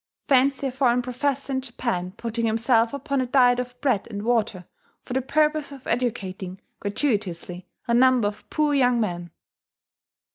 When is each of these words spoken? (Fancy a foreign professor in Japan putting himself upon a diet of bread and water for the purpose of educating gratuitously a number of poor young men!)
(Fancy 0.27 0.65
a 0.65 0.71
foreign 0.71 1.03
professor 1.03 1.53
in 1.53 1.61
Japan 1.61 2.13
putting 2.17 2.47
himself 2.47 2.91
upon 2.91 3.21
a 3.21 3.27
diet 3.27 3.59
of 3.59 3.79
bread 3.81 4.07
and 4.09 4.23
water 4.23 4.65
for 5.03 5.13
the 5.13 5.21
purpose 5.21 5.71
of 5.71 5.85
educating 5.85 6.59
gratuitously 6.79 7.67
a 7.87 7.93
number 7.93 8.27
of 8.27 8.49
poor 8.49 8.73
young 8.73 8.99
men!) 8.99 9.29